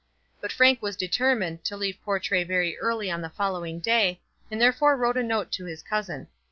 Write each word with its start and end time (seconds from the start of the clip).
But 0.39 0.51
Frank 0.51 0.81
was 0.81 0.95
determined 0.95 1.63
to 1.65 1.77
leave 1.77 2.01
Portray 2.03 2.43
very 2.43 2.75
early 2.79 3.11
on 3.11 3.21
the 3.21 3.29
following 3.29 3.79
day, 3.79 4.19
and 4.49 4.59
therefore 4.59 4.97
wrote 4.97 5.15
a 5.17 5.21
note 5.21 5.51
to 5.51 5.65
his 5.65 5.83
cousin. 5.83 6.27